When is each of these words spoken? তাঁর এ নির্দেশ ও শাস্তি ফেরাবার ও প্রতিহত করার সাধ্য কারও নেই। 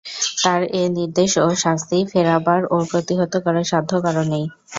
তাঁর 0.41 0.61
এ 0.73 0.97
নির্দেশ 0.97 1.31
ও 1.39 1.59
শাস্তি 1.63 1.97
ফেরাবার 2.11 2.61
ও 2.67 2.87
প্রতিহত 2.91 3.33
করার 3.45 3.65
সাধ্য 3.71 3.91
কারও 4.03 4.23
নেই। 4.31 4.45